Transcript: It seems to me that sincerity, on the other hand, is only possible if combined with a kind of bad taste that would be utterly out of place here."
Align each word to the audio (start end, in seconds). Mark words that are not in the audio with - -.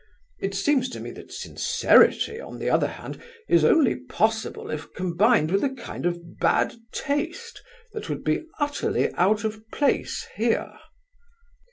It 0.39 0.55
seems 0.55 0.89
to 0.89 0.99
me 0.99 1.11
that 1.11 1.31
sincerity, 1.31 2.41
on 2.41 2.57
the 2.57 2.71
other 2.71 2.87
hand, 2.87 3.21
is 3.47 3.63
only 3.63 3.95
possible 3.97 4.71
if 4.71 4.91
combined 4.95 5.51
with 5.51 5.63
a 5.63 5.69
kind 5.75 6.07
of 6.07 6.39
bad 6.39 6.73
taste 6.91 7.61
that 7.93 8.09
would 8.09 8.23
be 8.23 8.45
utterly 8.59 9.13
out 9.13 9.43
of 9.43 9.61
place 9.69 10.25
here." 10.37 10.73